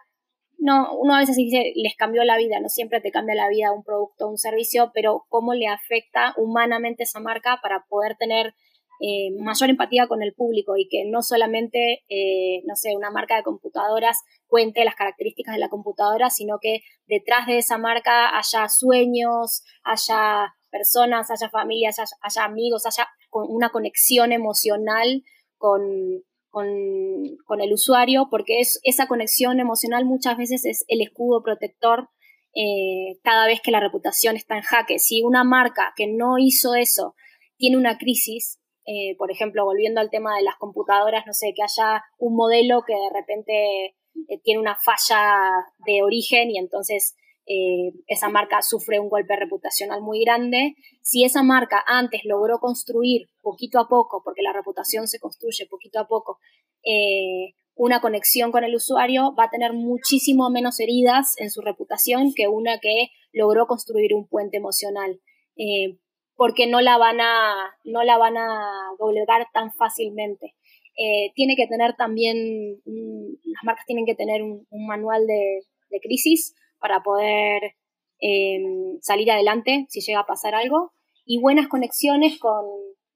[0.58, 3.72] no, uno a veces dice, les cambió la vida, no siempre te cambia la vida
[3.72, 8.54] un producto o un servicio, pero cómo le afecta humanamente esa marca para poder tener
[9.00, 13.36] eh, mayor empatía con el público y que no solamente, eh, no sé, una marca
[13.36, 18.70] de computadoras cuente las características de la computadora, sino que detrás de esa marca haya
[18.70, 25.24] sueños, haya personas, haya familias, haya, amigos, haya una conexión emocional
[25.58, 25.82] con,
[26.50, 26.68] con,
[27.46, 32.10] con, el usuario, porque es, esa conexión emocional muchas veces es el escudo protector
[32.56, 34.98] eh, cada vez que la reputación está en jaque.
[34.98, 37.16] Si una marca que no hizo eso
[37.58, 41.64] tiene una crisis, eh, por ejemplo, volviendo al tema de las computadoras, no sé, que
[41.64, 43.86] haya un modelo que de repente
[44.30, 47.16] eh, tiene una falla de origen y entonces
[47.48, 50.76] eh, esa marca sufre un golpe reputacional muy grande.
[51.02, 56.00] Si esa marca antes logró construir poquito a poco, porque la reputación se construye poquito
[56.00, 56.40] a poco,
[57.74, 62.48] una conexión con el usuario, va a tener muchísimo menos heridas en su reputación que
[62.48, 65.20] una que logró construir un puente emocional.
[66.36, 70.56] Porque no la van a, no la van a doblegar tan fácilmente.
[70.98, 75.62] Eh, tiene que tener también, un, las marcas tienen que tener un, un manual de,
[75.90, 77.76] de, crisis para poder
[78.22, 78.64] eh,
[79.02, 80.94] salir adelante si llega a pasar algo
[81.26, 82.66] y buenas conexiones con,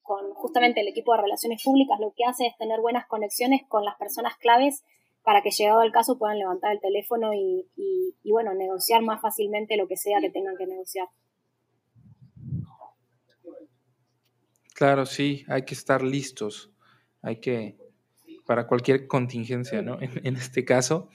[0.01, 1.99] con justamente el equipo de relaciones públicas.
[1.99, 4.83] Lo que hace es tener buenas conexiones con las personas claves
[5.23, 9.21] para que llegado el caso puedan levantar el teléfono y, y, y bueno, negociar más
[9.21, 11.07] fácilmente lo que sea que tengan que negociar.
[14.79, 16.71] Claro, sí, hay que estar listos,
[17.21, 17.75] hay que,
[18.45, 19.97] para cualquier contingencia, ¿no?
[20.23, 21.09] En, este caso,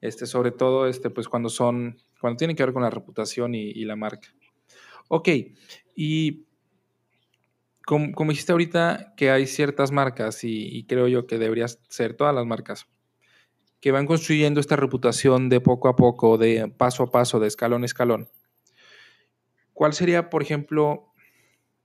[0.00, 3.64] este, sobre todo, este, pues cuando son, cuando tienen que ver con la reputación y,
[3.64, 4.28] y la marca.
[5.08, 5.28] Ok,
[5.94, 6.46] y
[7.84, 12.14] como, como, dijiste ahorita que hay ciertas marcas, y, y creo yo que deberías ser
[12.14, 12.86] todas las marcas,
[13.82, 17.82] que van construyendo esta reputación de poco a poco, de paso a paso, de escalón
[17.82, 18.30] a escalón.
[19.74, 21.11] ¿Cuál sería, por ejemplo,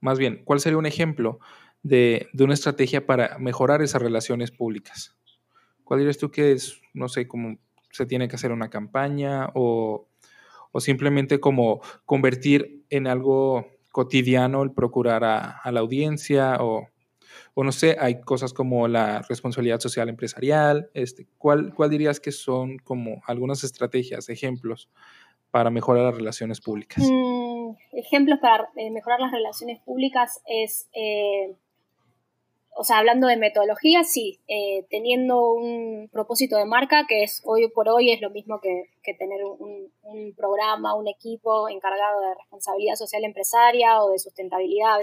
[0.00, 1.38] más bien, ¿cuál sería un ejemplo
[1.82, 5.16] de, de, una estrategia para mejorar esas relaciones públicas?
[5.84, 7.58] ¿Cuál dirías tú que es, no sé, cómo
[7.90, 10.08] se tiene que hacer una campaña o,
[10.72, 16.88] o simplemente como convertir en algo cotidiano el procurar a, a la audiencia o,
[17.54, 20.90] O no sé, hay cosas como la responsabilidad social empresarial.
[20.94, 24.88] Este, ¿cuál, ¿Cuál dirías que son como algunas estrategias, ejemplos
[25.50, 27.04] para mejorar las relaciones públicas?
[27.04, 31.56] Mm, ejemplos para eh, mejorar las relaciones públicas es eh,
[32.80, 37.68] o sea, hablando de metodología, sí, eh, teniendo un propósito de marca que es hoy
[37.68, 38.84] por hoy es lo mismo que,
[39.18, 39.90] tener un,
[40.36, 45.00] programa, un equipo encargado de responsabilidad social empresaria o de sustentabilidad.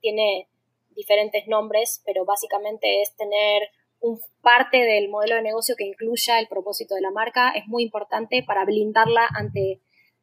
[0.00, 0.48] Tiene
[0.90, 3.70] diferentes nombres, pero básicamente es tener
[4.04, 7.50] un, parte del modelo de negocio que incluya el propósito de la marca.
[7.50, 9.80] Es muy importante para blindarla ante,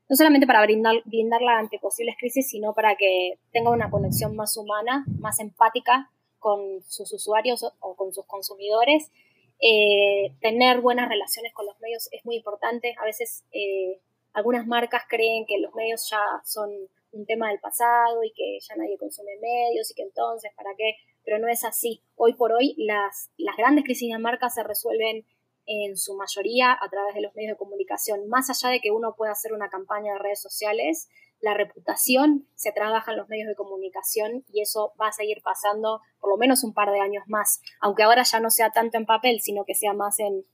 [0.07, 4.55] no solamente para brindar, blindarla ante posibles crisis, sino para que tenga una conexión más
[4.55, 9.11] humana, más empática con sus usuarios o con sus consumidores.
[9.59, 12.95] Eh, tener buenas relaciones con los medios es muy importante.
[13.01, 13.99] A veces eh,
[14.33, 16.69] algunas marcas creen que los medios ya son
[17.13, 20.95] un tema del pasado y que ya nadie consume medios y que entonces, ¿para qué?
[21.23, 22.03] Pero no es así.
[22.15, 25.25] Hoy por hoy las, las grandes crisis de marcas se resuelven
[25.65, 28.27] en su mayoría a través de los medios de comunicación.
[28.27, 31.10] Más allá de que uno pueda hacer una campaña de redes sociales,
[31.41, 36.01] la reputación se trabaja en los medios de comunicación y eso va a seguir pasando
[36.19, 37.62] por lo menos un par de años más.
[37.79, 40.45] Aunque ahora ya no sea tanto en papel, sino que sea más en,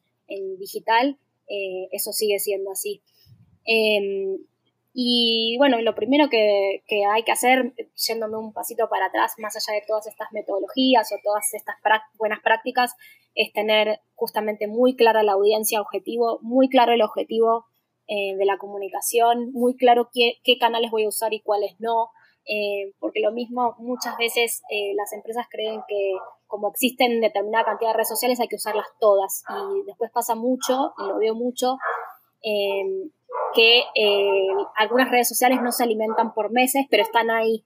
[0.57, 3.01] digital, eh, eso sigue siendo así.
[3.65, 4.37] Em,
[4.99, 7.71] y bueno, lo primero que, hay que hacer,
[8.07, 11.75] yéndome un pasito para atrás, más allá de todas estas metodologías o todas estas
[12.17, 12.95] buenas prácticas,
[13.35, 17.67] es tener justamente muy clara la audiencia objetivo, muy claro el objetivo
[18.07, 22.09] eh, de la comunicación, muy claro qué, canales voy a usar y cuáles no,
[22.47, 26.13] eh, porque lo mismo muchas veces eh, las empresas creen que
[26.47, 29.43] como existen determinada cantidad de redes sociales hay que usarlas todas.
[29.75, 31.77] Y después pasa mucho, y lo veo mucho,
[33.53, 33.83] que
[34.75, 37.65] algunas redes sociales no se alimentan por meses, pero están ahí.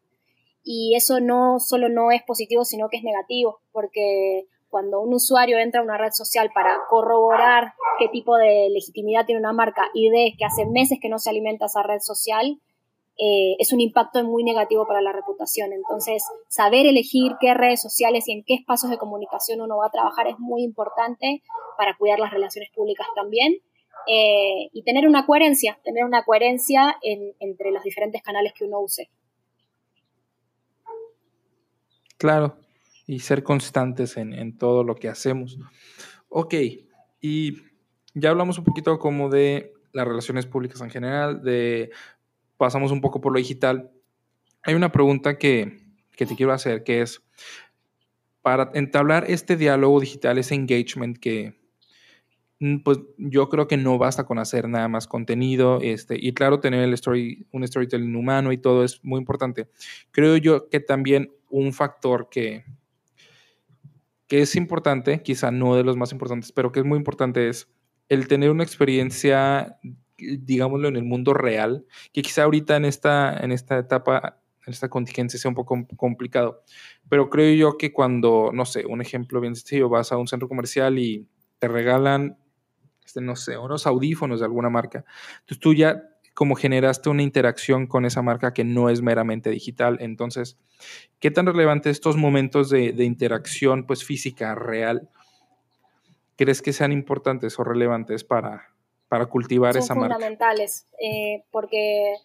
[0.63, 5.57] Y eso no solo no es positivo, sino que es negativo, porque cuando un usuario
[5.59, 10.09] entra a una red social para corroborar qué tipo de legitimidad tiene una marca y
[10.09, 12.59] ve que hace meses que no se alimenta esa red social,
[13.17, 15.73] eh, es un impacto muy negativo para la reputación.
[15.73, 19.91] Entonces, saber elegir qué redes sociales y en qué espacios de comunicación uno va a
[19.91, 21.43] trabajar es muy importante
[21.77, 23.57] para cuidar las relaciones públicas también.
[24.07, 29.09] Eh, y tener una coherencia, tener una coherencia entre los diferentes canales que uno use.
[32.17, 32.57] Claro,
[33.07, 35.57] y ser constantes en, todo lo que hacemos.
[36.29, 36.53] Ok,
[37.19, 37.57] y
[38.13, 41.91] ya hablamos un poquito como de las relaciones públicas en general, de
[42.57, 43.91] pasamos un poco por lo digital.
[44.63, 45.79] Hay una pregunta que,
[46.15, 47.23] que te quiero hacer, que es,
[48.41, 51.60] para entablar este diálogo digital, ese engagement que,
[52.83, 56.83] pues yo creo que no basta con hacer nada más contenido, este, y claro, tener
[56.83, 59.67] el story, un storytelling humano y todo es muy importante.
[60.11, 62.63] Creo yo que también un factor que,
[64.27, 67.67] que es importante, quizá no de los más importantes, pero que es muy importante es
[68.09, 69.79] el tener una experiencia,
[70.17, 74.87] digámoslo, en el mundo real, que quizá ahorita en esta, en esta etapa, en esta
[74.87, 76.61] contingencia sea un poco complicado.
[77.09, 80.47] Pero creo yo que cuando, no sé, un ejemplo bien sencillo, vas a un centro
[80.47, 82.37] comercial y te regalan,
[83.11, 85.03] este, no sé, unos audífonos de alguna marca.
[85.41, 86.01] Entonces tú ya
[86.33, 89.97] como generaste una interacción con esa marca que no es meramente digital.
[89.99, 90.57] Entonces,
[91.19, 95.09] ¿qué tan relevante estos momentos de, interacción pues física real
[96.37, 98.69] crees que sean importantes o relevantes para,
[99.09, 100.13] para cultivar esa marca?
[100.13, 102.15] Son fundamentales, eh, porque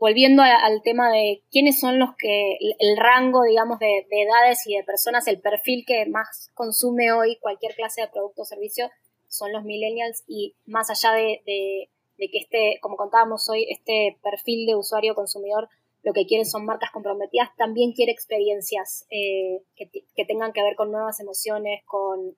[0.00, 4.82] volviendo al tema de quiénes son los que, el, rango, digamos, de, edades y de
[4.82, 8.90] personas, el perfil que más consume hoy cualquier clase de producto o servicio
[9.36, 14.66] son los millennials y más allá de de que este, como contábamos hoy, este perfil
[14.66, 15.68] de usuario consumidor
[16.02, 20.92] lo que quiere son marcas comprometidas, también quiere experiencias eh, que, tengan que ver con
[20.92, 22.36] nuevas emociones, con,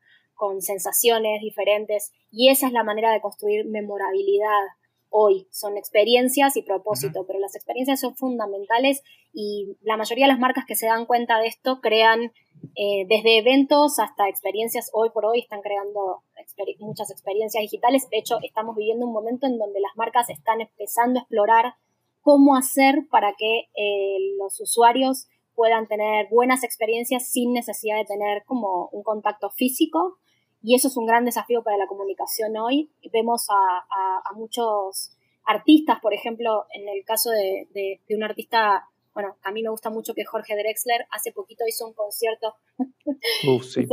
[0.61, 2.13] sensaciones diferentes.
[2.31, 4.63] Y esa es la manera de construir memorabilidad
[5.09, 5.49] hoy.
[5.51, 10.65] Son experiencias y propósito, pero las experiencias son fundamentales y la mayoría de las marcas
[10.65, 12.33] que se dan cuenta de esto crean
[12.75, 14.91] eh, desde eventos hasta experiencias.
[14.93, 16.23] Hoy por hoy están creando
[16.79, 18.09] muchas experiencias digitales.
[18.11, 21.75] De hecho, estamos viviendo un momento en donde las marcas están empezando a explorar
[22.21, 28.45] cómo hacer para que eh, los usuarios puedan tener buenas experiencias sin necesidad de tener
[28.45, 30.19] como un contacto físico.
[30.63, 32.91] Y eso es un gran desafío para la comunicación hoy.
[33.13, 39.63] Vemos a, muchos artistas, por ejemplo, en el caso de, un artista, bueno, a mí
[39.63, 42.55] me gusta mucho que Jorge Drexler hace poquito hizo un concierto.
[43.49, 43.89] Uf, sí.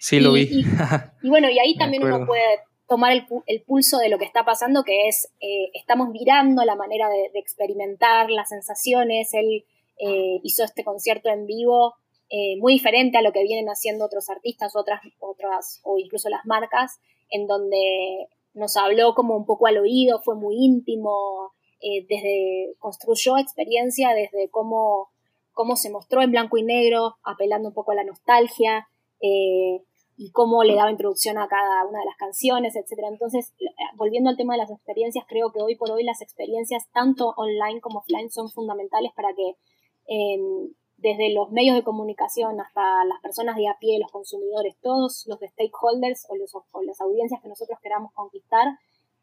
[0.00, 0.48] Sí, lo vi.
[1.22, 4.82] Y, bueno, y ahí también uno puede tomar el, pulso de lo que está pasando,
[4.82, 9.34] que es, eh, estamos mirando la manera de, experimentar las sensaciones.
[9.34, 9.66] Él
[9.98, 11.92] eh, hizo este concierto en vivo
[12.30, 16.46] eh, muy diferente a lo que vienen haciendo otros artistas, otras, otras, o incluso las
[16.46, 21.52] marcas, en donde nos habló como un poco al oído, fue muy íntimo,
[21.82, 25.10] eh, desde construyó experiencia desde cómo,
[25.52, 28.88] cómo se mostró en blanco y negro, apelando un poco a la nostalgia,
[29.20, 29.82] eh,
[30.16, 33.08] y cómo le daba introducción a cada una de las canciones, etcétera.
[33.08, 33.54] Entonces,
[33.96, 37.80] volviendo al tema de las experiencias, creo que hoy por hoy las experiencias, tanto online
[37.80, 39.56] como offline, son fundamentales para que
[40.06, 45.24] em, desde los medios de comunicación hasta las personas de a pie, los consumidores, todos
[45.26, 48.78] los stakeholders o las audiencias que nosotros queramos conquistar,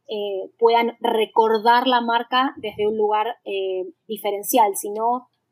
[0.10, 4.76] eh, puedan recordar la marca desde un lugar eh, diferencial.
[4.76, 4.90] Si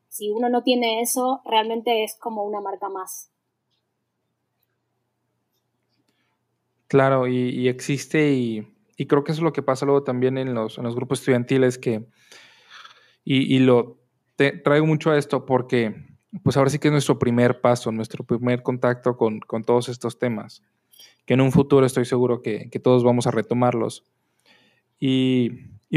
[0.10, 3.32] si uno no tiene eso, realmente es como una marca más.
[6.88, 8.65] Claro, y, existe y,
[9.08, 12.06] creo que eso es lo que pasa luego también en los, grupos estudiantiles que,
[13.26, 13.98] y, lo
[14.63, 15.96] traigo mucho a esto porque
[16.43, 20.63] pues ahora sí que es nuestro primer paso, nuestro primer contacto con, todos estos temas,
[21.26, 24.06] que en un futuro estoy seguro que, todos vamos a retomarlos.
[24.99, 25.49] Y,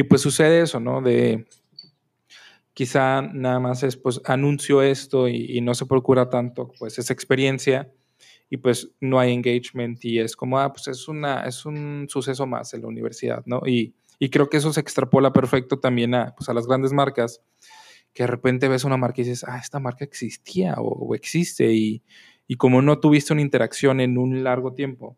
[0.09, 1.01] pues sucede eso, ¿no?
[1.03, 1.47] De
[2.73, 7.13] quizá nada más es pues anuncio esto y, y no se procura tanto pues esa
[7.13, 7.93] experiencia
[8.51, 12.47] y pues no hay engagement y es como, ah, pues es, una, es un suceso
[12.47, 13.63] más en la universidad, ¿no?
[13.65, 13.95] Y,
[14.31, 17.41] creo que eso se extrapola perfecto también a, pues a las grandes marcas,
[18.13, 22.03] que de repente ves una marca y dices, ah, esta marca existía o, existe y,
[22.59, 25.17] como no tuviste una interacción en un largo tiempo,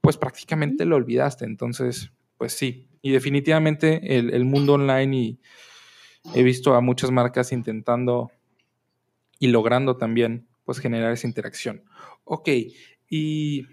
[0.00, 1.44] pues prácticamente lo olvidaste.
[1.44, 5.40] Entonces, pues sí, y definitivamente el, el mundo online y
[6.34, 8.30] he visto a muchas marcas intentando
[9.38, 11.84] y logrando también pues generar esa interacción.
[12.24, 12.48] Ok,
[13.08, 13.66] y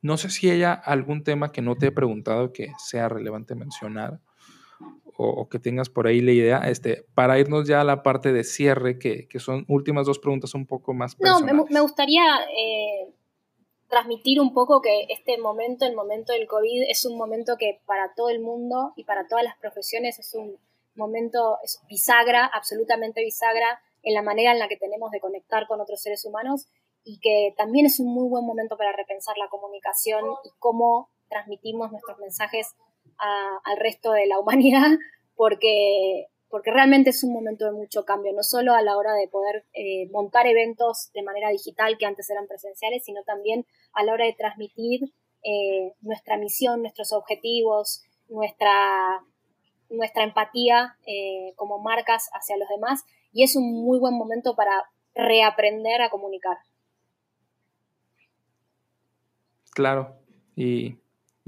[0.00, 4.20] no sé si haya algún tema que no te he preguntado que sea relevante mencionar
[5.16, 8.42] o, que tengas por ahí la idea, este, para irnos ya a la parte de
[8.42, 11.54] cierre, que, son últimas dos preguntas un poco más personales.
[11.54, 13.14] No, me, gustaría eh,
[13.92, 18.14] transmitir un poco que este momento, el momento del COVID, es un momento que para
[18.14, 20.56] todo el mundo y para todas las profesiones es un
[20.94, 21.58] momento
[21.90, 26.24] bisagra, absolutamente bisagra, en la manera en la que tenemos de conectar con otros seres
[26.24, 26.68] humanos
[27.04, 31.92] y que también es un muy buen momento para repensar la comunicación y cómo transmitimos
[31.92, 32.74] nuestros mensajes
[33.18, 34.88] al resto de la humanidad,
[35.36, 39.26] porque, porque realmente es un momento de mucho cambio, no solo a la hora de
[39.26, 44.12] poder eh, montar eventos de manera digital que antes eran presenciales, sino también a la
[44.12, 49.24] hora de transmitir eh, nuestra misión, nuestros objetivos, nuestra,
[49.88, 54.90] nuestra empatía eh, como marcas hacia los demás y es un muy buen momento para
[55.14, 56.58] reaprender a comunicar.
[59.70, 60.16] Claro,
[60.54, 60.98] y,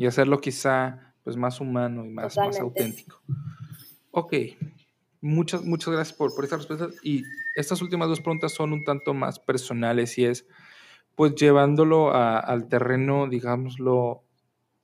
[0.06, 3.20] hacerlo quizá pues más humano y más, más auténtico.
[4.10, 4.32] Ok,
[5.24, 6.88] muchas, muchas gracias por, por esta respuesta.
[7.02, 7.22] Y
[7.56, 10.46] estas últimas dos preguntas son un tanto más personales y es
[11.14, 14.24] pues llevándolo al terreno, digámoslo,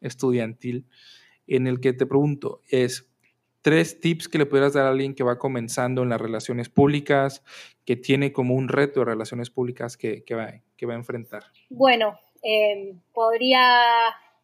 [0.01, 0.87] estudiantil,
[1.47, 3.11] en el que te pregunto, es,
[3.63, 7.43] tres tips que le pudieras dar a alguien que va comenzando en las relaciones públicas,
[7.85, 11.45] que tiene como un reto de relaciones públicas que, va, que va a enfrentar?
[11.69, 13.61] Bueno, em, podría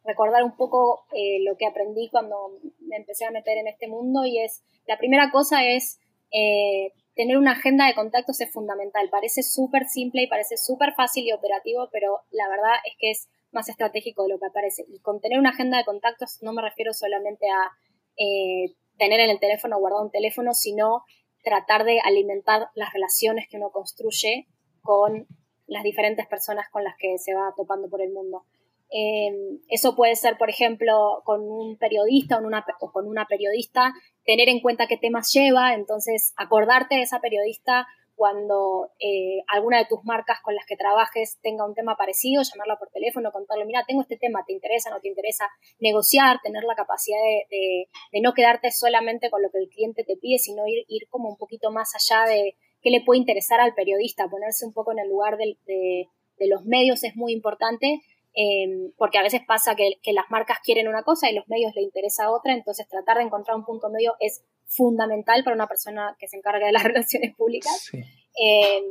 [0.07, 4.25] recordar un poco eh, lo que aprendí cuando me empecé a meter en este mundo
[4.25, 5.99] y es, la primera cosa es
[6.33, 9.09] eh, tener una agenda de contactos es fundamental.
[9.11, 13.29] Parece súper simple y parece súper fácil y operativo, pero la verdad es que es
[13.53, 14.85] más estratégico de lo que parece.
[14.89, 17.71] Y con tener una agenda de contactos no me refiero solamente a
[18.19, 21.05] eh, tener en el teléfono, guardado un teléfono, sino
[21.43, 24.47] tratar de alimentar las relaciones que uno construye
[24.83, 25.27] con
[25.67, 28.45] las diferentes personas con las que se va topando por el mundo.
[28.91, 33.93] Em, eso puede ser, por ejemplo, con un periodista o, una, o con una periodista,
[34.25, 39.85] tener en cuenta qué temas lleva, entonces acordarte de esa periodista cuando eh, alguna de
[39.85, 43.85] tus marcas con las que trabajes tenga un tema parecido, llamarla por teléfono, contarle, mira,
[43.87, 45.49] tengo este tema, ¿te interesa, no te interesa?
[45.81, 47.19] Negociar, tener la capacidad
[47.51, 47.89] de,
[48.23, 51.37] no quedarte solamente con lo que el cliente te pide, sino ir, ir como un
[51.37, 55.11] poquito más allá de qué le puede interesar al periodista, ponerse un poco en el
[55.11, 58.01] lugar de los medios es muy importante.
[58.39, 61.75] Em, porque a veces pasa que, que las marcas quieren una cosa y los medios
[61.75, 66.15] le interesa otra, entonces tratar de encontrar un punto medio es fundamental para una persona
[66.19, 67.91] que se encarga de las relaciones públicas.
[67.95, 68.83] Eh,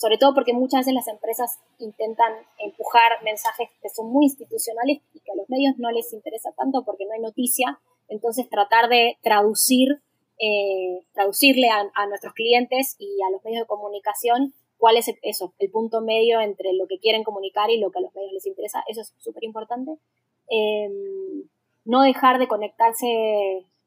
[0.00, 5.20] sobre todo porque muchas veces las empresas intentan empujar mensajes que son muy institucionales y
[5.20, 7.78] que a los medios no les interesa tanto porque no hay noticia.
[8.08, 10.00] Entonces tratar de traducir,
[10.38, 15.70] eh, traducirle a, nuestros clientes y a los medios de comunicación cuál es eso, el
[15.70, 18.82] punto medio entre lo que quieren comunicar y lo que a los medios les interesa.
[18.88, 19.92] Eso es súper importante.
[20.50, 20.88] Eh,
[21.84, 23.06] no dejar de conectarse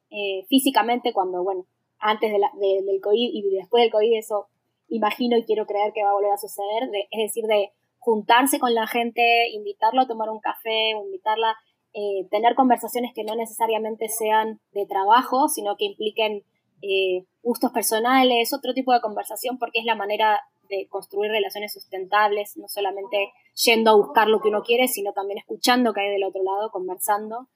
[0.09, 1.65] eh, físicamente cuando, bueno,
[1.99, 4.47] antes del COVID y después del COVID eso
[4.89, 8.73] imagino y quiero creer que va a volver a suceder, es decir, de juntarse con
[8.75, 11.55] la gente, invitarlo a tomar un café invitarla,
[11.93, 16.43] eh, tener conversaciones que no necesariamente sean de trabajo, sino que impliquen
[16.81, 20.41] eh, gustos personales, otro tipo de conversación, porque es la manera
[20.77, 23.31] de construir relaciones sustentables, no solamente
[23.63, 26.71] yendo a buscar lo que uno quiere, sino también escuchando que hay del otro lado,
[26.71, 27.47] conversando.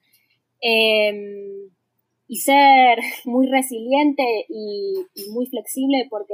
[0.60, 1.70] Em,
[2.28, 6.34] y ser muy resiliente y, muy flexible porque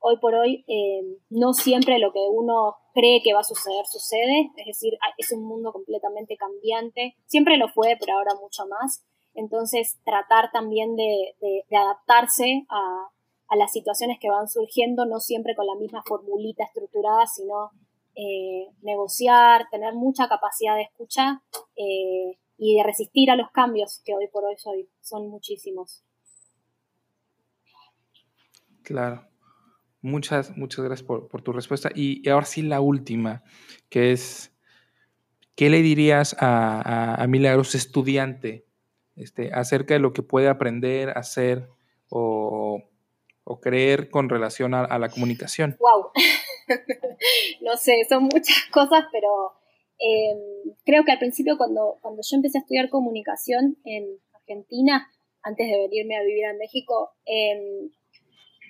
[0.00, 4.50] hoy por hoy em, no siempre lo que uno cree que va a suceder sucede,
[4.56, 9.04] es decir, es un mundo completamente cambiante, siempre lo fue, pero ahora mucho más.
[9.34, 11.34] Entonces, tratar también de,
[11.72, 13.08] adaptarse a,
[13.56, 17.70] las situaciones que van surgiendo, no siempre con la misma formulita estructurada, sino
[18.16, 21.42] eh, negociar, tener mucha capacidad de escucha
[21.76, 24.56] eh, y de resistir a los cambios que hoy por hoy
[25.00, 26.04] son muchísimos.
[28.82, 29.26] Claro.
[30.00, 31.90] Muchas, muchas gracias por, tu respuesta.
[31.94, 33.42] Y, ahora sí la última,
[33.88, 34.54] que es,
[35.54, 38.66] ¿qué le dirías a, a, Milagros estudiante
[39.16, 41.70] este, acerca de lo que puede aprender, hacer
[42.10, 42.82] o,
[43.60, 45.76] creer con relación a, la comunicación?
[45.78, 46.10] ¡Wow!
[47.60, 49.52] no sé, son muchas cosas, pero
[49.98, 55.08] em, creo que al principio cuando, cuando yo empecé a estudiar comunicación en Argentina,
[55.42, 57.90] antes de venirme a vivir a México, em,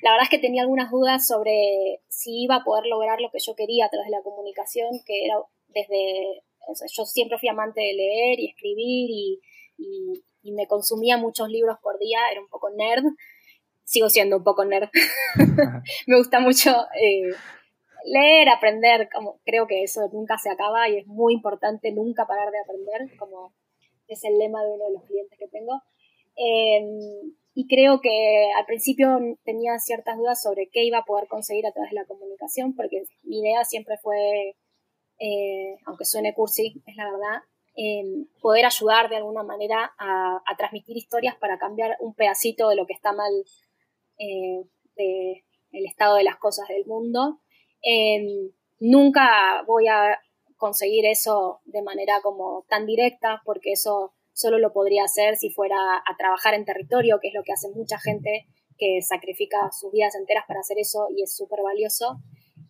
[0.03, 3.39] la verdad es que tenía algunas dudas sobre si iba a poder lograr lo que
[3.39, 5.37] yo quería a través de la comunicación, que era
[5.69, 9.41] desde, o sea, yo siempre fui amante de leer y escribir y,
[10.43, 13.05] y me consumía muchos libros por día, era un poco nerd,
[13.85, 14.89] sigo siendo un poco nerd,
[16.07, 16.71] me gusta mucho
[17.01, 17.31] eh,
[18.05, 22.51] leer, aprender, como creo que eso nunca se acaba y es muy importante nunca parar
[22.51, 23.55] de aprender, como
[24.09, 25.81] es el lema de uno de los clientes que tengo.
[26.37, 31.67] Em, y creo que al principio tenía ciertas dudas sobre qué iba a poder conseguir
[31.67, 34.57] a través de la comunicación, porque mi idea siempre fue,
[35.21, 37.43] eh, aunque suene cursi, es la verdad,
[38.41, 42.93] poder ayudar de alguna manera a, transmitir historias para cambiar un pedacito de lo que
[42.93, 43.33] está mal
[44.19, 44.65] eh,
[44.97, 47.41] del estado de las cosas del mundo.
[47.83, 48.51] Em,
[48.81, 50.19] nunca voy a
[50.57, 55.77] conseguir eso de manera como tan directa, porque eso solo lo podría hacer si fuera
[55.97, 58.47] a trabajar en territorio, que es lo que hace mucha gente
[58.79, 62.19] que sacrifica sus vidas enteras para hacer eso y es súper valioso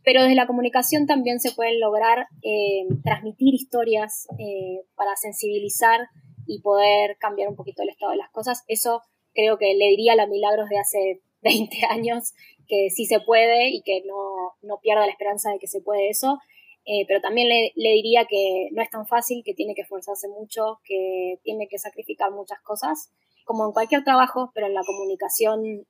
[0.05, 6.09] pero desde la comunicación también se pueden lograr eh, transmitir historias eh, para sensibilizar
[6.47, 8.65] y poder cambiar un poquito el estado de las cosas.
[8.69, 9.01] Eso
[9.33, 12.33] creo que le diría a la Milagros de hace 20 años
[12.67, 16.09] que sí se puede y que no, no pierda la esperanza de que se puede
[16.09, 16.39] eso.
[16.87, 20.29] Eh, pero también le, le, diría que no es tan fácil, que tiene que esforzarse
[20.29, 23.11] mucho, que tiene que sacrificar muchas cosas,
[23.45, 25.87] como en cualquier trabajo, pero en la comunicación,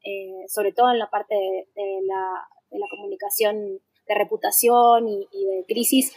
[0.47, 6.13] sobre todo en la parte de, la, de la comunicación de reputación y, de crisis,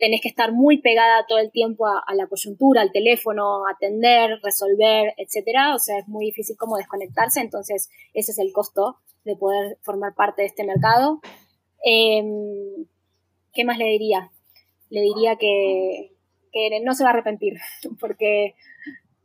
[0.00, 5.14] tenés que estar muy pegada todo el tiempo a, la coyuntura, al teléfono, atender, resolver,
[5.18, 5.74] etcétera.
[5.74, 10.14] O sea, es muy difícil como desconectarse, entonces ese es el costo de poder formar
[10.14, 11.20] parte de este mercado.
[11.84, 12.86] Em,
[13.52, 14.30] ¿Qué más le diría?
[14.88, 16.16] Le diría que,
[16.50, 17.58] que no se va a arrepentir,
[18.00, 18.54] porque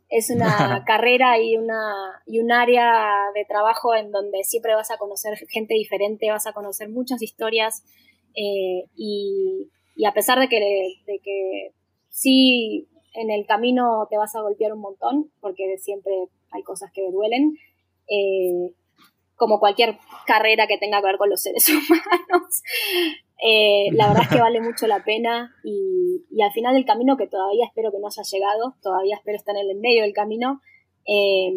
[0.10, 4.98] es una carrera y, una, y un área de trabajo en donde siempre vas a
[4.98, 7.84] conocer gente diferente, vas a conocer muchas historias
[8.36, 9.72] eh, y,
[10.04, 10.60] a pesar de que,
[11.06, 11.72] de que
[12.10, 16.12] sí en el camino te vas a golpear un montón, porque siempre
[16.52, 17.58] hay cosas que duelen,
[18.10, 18.74] eh,
[19.36, 22.62] como cualquier carrera que tenga que ver con los seres humanos,
[23.44, 27.28] eh, la verdad es que vale mucho la pena y, al final del camino, que
[27.28, 30.62] todavía espero que no haya llegado, todavía espero estar en el medio del camino,
[31.06, 31.52] eh,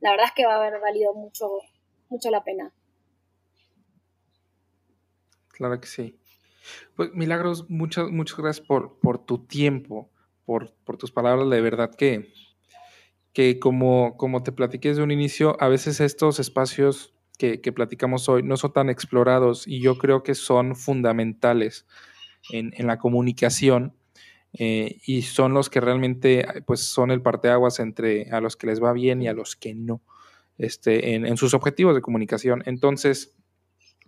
[0.00, 1.48] la verdad es que va a haber valido mucho,
[2.08, 2.72] mucho la pena.
[5.48, 6.18] Claro que sí.
[6.98, 10.10] Pues Milagros, muchas, muchas gracias por, por tu tiempo,
[10.44, 12.32] por, por tus palabras, de verdad que,
[13.32, 18.42] que como, como te platiqué desde un inicio, a veces estos espacios que, platicamos hoy
[18.42, 21.86] no son tan explorados y yo creo que son fundamentales
[22.50, 23.94] en, la comunicación
[24.54, 28.82] eh, y son los que realmente pues son el parteaguas entre a los que les
[28.82, 30.02] va bien y a los que no
[30.56, 32.64] este, en, sus objetivos de comunicación.
[32.66, 33.36] Entonces,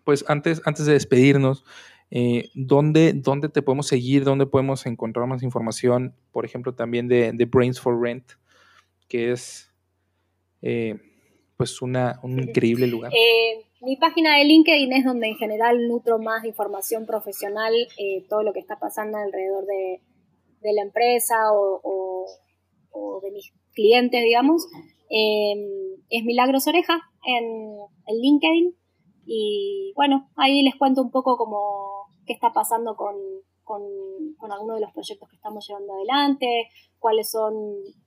[0.03, 1.65] pues antes, antes de despedirnos,
[2.11, 4.25] eh, ¿dónde, ¿dónde, te podemos seguir?
[4.25, 6.15] ¿Dónde podemos encontrar más información?
[6.33, 8.33] Por ejemplo, también de, de Brains for Rent,
[9.09, 9.73] que es...
[10.63, 10.99] Eh,
[11.61, 13.13] pues una, un increíble lugar.
[13.13, 18.43] Eh, mi página de LinkedIn es donde en general nutro más información profesional, eh, todo
[18.43, 20.01] lo que está pasando alrededor de,
[20.63, 22.25] la empresa o,
[23.23, 24.67] de mis clientes, digamos.
[25.11, 25.59] Em,
[26.09, 27.77] es Milagros Oreja en,
[28.23, 28.75] LinkedIn.
[29.27, 32.00] Y bueno, ahí les cuento un poco como
[32.31, 33.17] qué está pasando con,
[33.65, 33.83] con,
[34.39, 36.69] con algunos de los proyectos que estamos llevando adelante,
[37.01, 37.53] cuáles son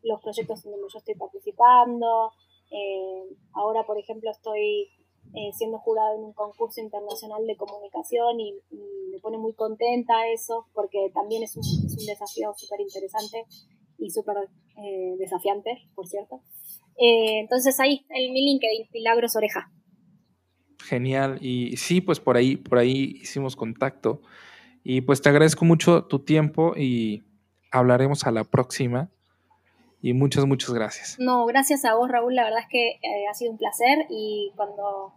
[0.01, 2.31] los proyectos en donde yo estoy participando.
[2.71, 4.87] Eh, ahora, por ejemplo, estoy
[5.33, 8.53] eh, siendo jurado en un concurso internacional de comunicación y,
[9.11, 13.45] me pone muy contenta eso, porque también es un, es un desafío súper interesante
[13.99, 14.37] y súper
[14.77, 16.41] eh, desafiante, por cierto.
[16.97, 19.69] Eh, entonces ahí, el, mi LinkedIn, Milagros Oreja.
[20.83, 21.37] Genial.
[21.41, 24.21] Y sí, pues por ahí, por ahí hicimos contacto.
[24.83, 27.23] Y pues te agradezco mucho tu tiempo y
[27.71, 29.09] hablaremos a la próxima.
[30.01, 31.15] Y muchas, muchas gracias.
[31.19, 32.35] No, gracias a vos, Raúl.
[32.35, 35.13] La verdad es que eh, ha sido un placer y cuando,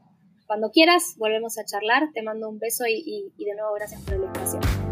[0.47, 2.11] cuando quieras volvemos a charlar.
[2.15, 4.86] Te mando un beso y, y de nuevo gracias por la invitación.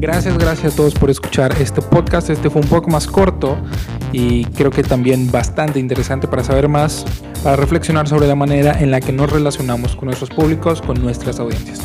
[0.00, 2.30] Gracias, gracias a todos por escuchar este podcast.
[2.30, 3.58] Este fue un poco más corto
[4.12, 7.04] y creo que también bastante interesante para saber más,
[7.44, 11.38] para reflexionar sobre la manera en la que nos relacionamos con nuestros públicos, con nuestras
[11.38, 11.80] audiencias.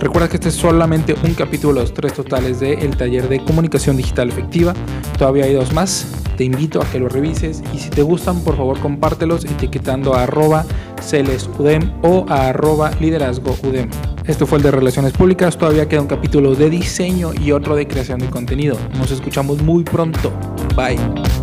[0.00, 3.98] Recuerda que este es solamente un capítulo de los tres totales del taller de comunicación
[3.98, 4.72] digital efectiva.
[5.18, 6.06] Todavía hay dos más.
[6.38, 10.22] Te invito a que lo revises y si te gustan, por favor compártelos etiquetando a
[10.22, 10.64] arroba
[11.02, 13.90] celesudem o a arroba liderazgoudem.
[14.26, 15.56] Esto fue el de Relaciones Públicas.
[15.56, 18.76] Todavía queda un capítulo de diseño y otro de creación de contenido.
[18.98, 20.32] Nos escuchamos muy pronto.
[20.76, 21.41] Bye.